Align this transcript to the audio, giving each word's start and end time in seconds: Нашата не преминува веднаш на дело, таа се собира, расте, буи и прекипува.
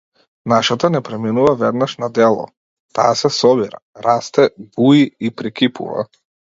Нашата 0.53 0.89
не 0.93 1.01
преминува 1.09 1.51
веднаш 1.59 1.95
на 2.05 2.09
дело, 2.21 2.47
таа 2.99 3.13
се 3.23 3.33
собира, 3.39 3.85
расте, 4.09 4.51
буи 4.75 5.09
и 5.29 5.37
прекипува. 5.43 6.07